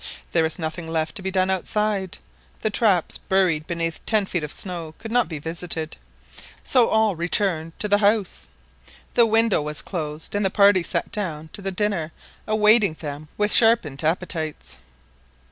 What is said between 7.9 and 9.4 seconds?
house, the